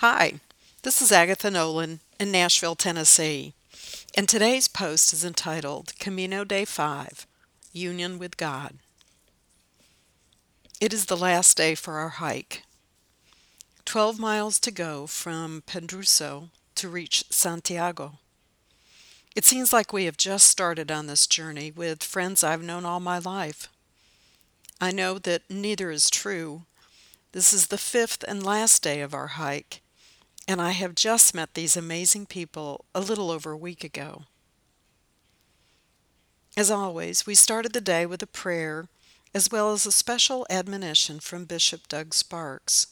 [0.00, 0.34] Hi,
[0.84, 3.52] this is Agatha Nolan in Nashville, Tennessee,
[4.16, 7.26] and today's post is entitled Camino Day 5
[7.72, 8.74] Union with God.
[10.80, 12.62] It is the last day for our hike.
[13.86, 18.20] 12 miles to go from Pedrouzo to reach Santiago.
[19.34, 23.00] It seems like we have just started on this journey with friends I've known all
[23.00, 23.68] my life.
[24.80, 26.62] I know that neither is true.
[27.32, 29.80] This is the fifth and last day of our hike
[30.48, 34.22] and I have just met these amazing people a little over a week ago.
[36.56, 38.88] As always, we started the day with a prayer
[39.34, 42.86] as well as a special admonition from Bishop Doug Sparks.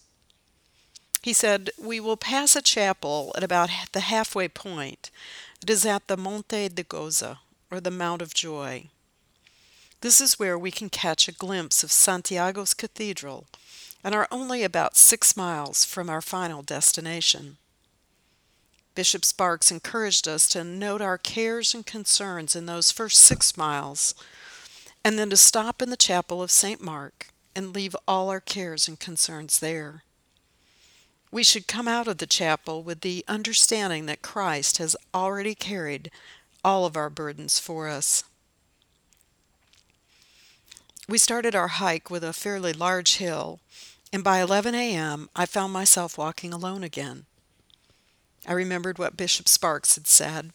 [1.23, 5.11] He said, We will pass a chapel at about the halfway point.
[5.63, 7.39] It is at the Monte de Goza,
[7.71, 8.91] or the Mount of Joy.
[10.03, 13.47] This is where we can catch a glimpse of Santiago's cathedral
[14.07, 17.57] and are only about six miles from our final destination.
[18.95, 24.15] Bishop Sparks encouraged us to note our cares and concerns in those first six miles,
[25.05, 26.81] and then to stop in the chapel of St.
[26.81, 30.05] Mark and leave all our cares and concerns there.
[31.33, 36.13] We should come out of the chapel with the understanding that Christ has already carried
[36.65, 38.23] all of our burdens for us.
[41.09, 43.59] We started our hike with a fairly large hill
[44.13, 47.27] and by 11 a.m., I found myself walking alone again.
[48.47, 50.53] I remembered what Bishop Sparks had said,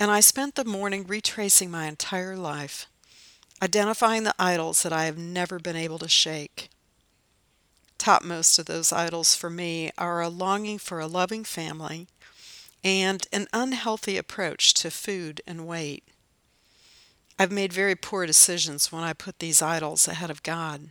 [0.00, 2.86] and I spent the morning retracing my entire life,
[3.62, 6.68] identifying the idols that I have never been able to shake.
[7.98, 12.08] Topmost of those idols for me are a longing for a loving family
[12.82, 16.02] and an unhealthy approach to food and weight.
[17.38, 20.88] I've made very poor decisions when I put these idols ahead of God.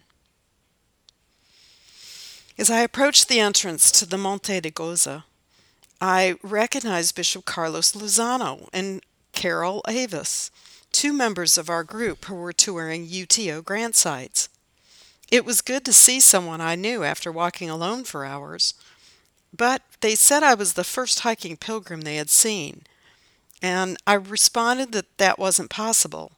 [2.61, 5.25] As I approached the entrance to the Monte de Goza,
[5.99, 10.51] I recognized Bishop Carlos Lozano and Carol Avis,
[10.91, 14.47] two members of our group who were touring UTO grant sites.
[15.31, 18.75] It was good to see someone I knew after walking alone for hours,
[19.51, 22.83] but they said I was the first hiking pilgrim they had seen,
[23.59, 26.33] and I responded that that wasn't possible.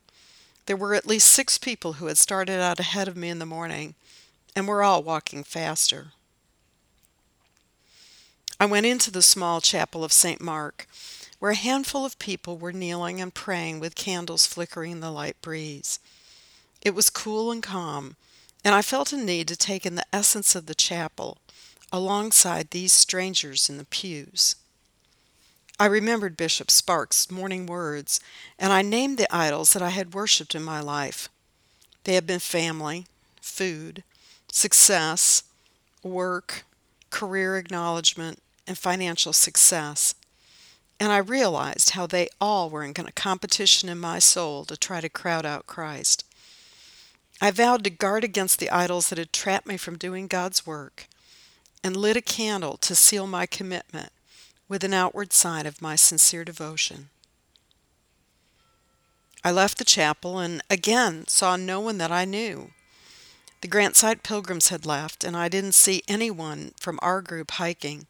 [0.68, 3.46] There were at least six people who had started out ahead of me in the
[3.46, 3.96] morning,
[4.56, 6.08] and we're all walking faster.
[8.60, 10.40] I went into the small chapel of St.
[10.40, 10.88] Mark,
[11.40, 15.42] where a handful of people were kneeling and praying with candles flickering in the light
[15.42, 16.00] breeze.
[16.82, 18.16] It was cool and calm,
[18.64, 21.38] and I felt a need to take in the essence of the chapel
[21.92, 24.56] alongside these strangers in the pews.
[25.80, 28.20] I remembered Bishop Sparks' morning words,
[28.58, 31.30] and I named the idols that I had worshipped in my life.
[32.04, 33.08] They had been family,
[33.42, 34.04] food,
[34.54, 35.42] success,
[36.04, 36.64] work,
[37.10, 38.38] career acknowledgement,
[38.68, 40.14] and financial success.
[41.00, 45.10] And I realized how they all were in competition in my soul to try to
[45.10, 46.24] crowd out Christ.
[47.42, 51.08] I vowed to guard against the idols that had trapped me from doing God's work
[51.84, 54.12] and lit a candle to seal my commitment
[54.70, 57.10] with an outward sign of my sincere devotion.
[59.44, 62.70] I left the chapel and again saw no one that I knew.
[63.64, 68.08] The Grant Site pilgrims had left, and I didn't see anyone from our group hiking.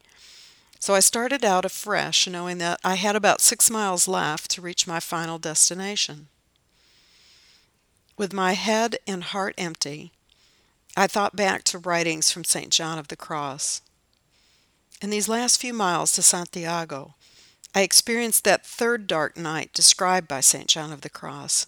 [0.79, 4.87] So I started out afresh, knowing that I had about six miles left to reach
[4.87, 6.27] my final destination.
[8.17, 10.11] With my head and heart empty,
[10.97, 12.71] I thought back to writings from St.
[12.71, 13.83] John of the Cross.
[15.03, 17.13] In these last few miles to Santiago,
[17.75, 20.65] I experienced that third dark night described by St.
[20.65, 21.67] John of the Cross.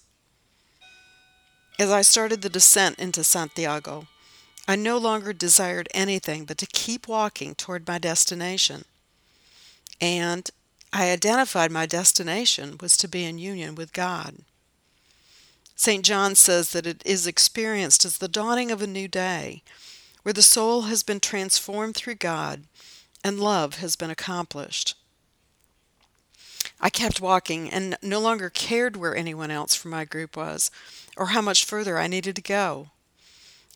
[1.78, 4.08] As I started the descent into Santiago,
[4.68, 8.86] I no longer desired anything but to keep walking toward my destination.
[10.00, 10.50] And
[10.94, 14.38] I identified my destination was to be in union with God.
[15.75, 16.06] St.
[16.06, 19.62] John says that it is experienced as the dawning of a new day,
[20.24, 22.63] where the soul has been transformed through God
[23.24, 24.95] and love has been accomplished.
[26.85, 30.69] I kept walking and no longer cared where anyone else from my group was
[31.17, 32.89] or how much further I needed to go.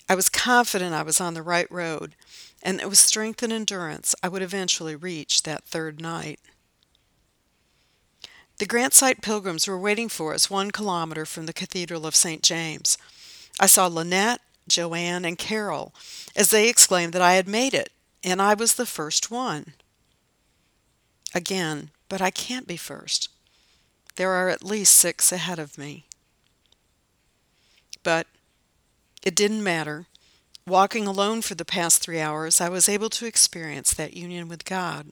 [0.07, 2.13] I was confident I was on the right road,
[2.61, 6.39] and it was strength and endurance I would eventually reach that third night.
[8.59, 12.43] The Grant Site pilgrims were waiting for us one kilometer from the Cathedral of St.
[12.43, 12.95] James.
[13.59, 15.95] I saw Lynette, Joanne, and Carol
[16.35, 17.91] as they exclaimed that I had made it,
[18.23, 19.73] and I was the first one.
[21.33, 23.29] Again, but I can't be first.
[24.15, 26.05] There are at least six ahead of me.
[28.03, 28.27] But
[29.23, 30.07] it didn't matter.
[30.67, 34.65] Walking alone for the past three hours, I was able to experience that union with
[34.65, 35.11] God.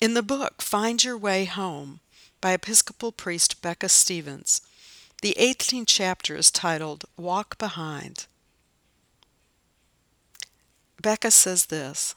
[0.00, 2.00] In the book Find Your Way Home
[2.40, 4.60] by Episcopal priest Becca Stevens,
[5.22, 8.26] the 18th chapter is titled Walk Behind.
[11.00, 12.14] Becca says this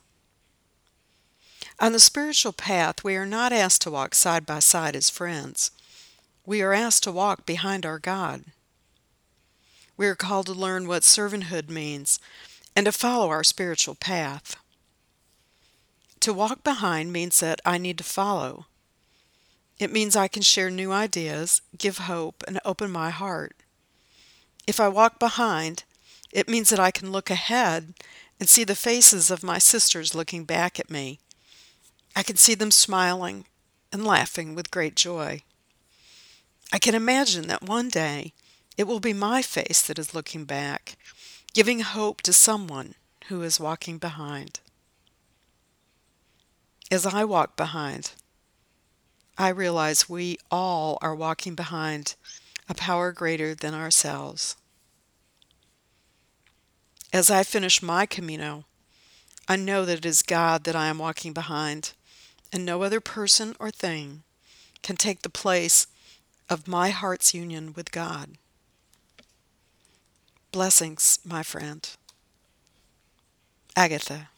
[1.81, 5.71] On the spiritual path, we are not asked to walk side by side as friends.
[6.45, 8.43] We are asked to walk behind our God.
[9.95, 12.19] We are called to learn what servanthood means
[12.75, 14.57] and to follow our spiritual path.
[16.19, 18.65] To walk behind means that I need to follow.
[19.77, 23.55] It means I can share new ideas, give hope, and open my heart.
[24.67, 25.85] If I walk behind,
[26.31, 27.93] it means that I can look ahead
[28.37, 31.19] and see the faces of my sisters looking back at me.
[32.19, 33.45] I can see them smiling
[33.93, 35.43] and laughing with great joy.
[36.69, 38.33] I can imagine that one day
[38.75, 40.97] it will be my face that is looking back,
[41.53, 42.95] giving hope to someone
[43.29, 44.59] who is walking behind.
[46.91, 48.11] As I walk behind,
[49.37, 52.15] I realize we all are walking behind
[52.67, 54.57] a power greater than ourselves.
[57.13, 58.65] As I finish my Camino,
[59.47, 61.93] I know that it is God that I am walking behind,
[62.51, 64.23] and no other person or thing
[64.81, 65.87] can take the place
[66.49, 68.31] of my heart's union with God.
[70.51, 71.87] Blessings, my friend.
[73.75, 74.29] Agatha.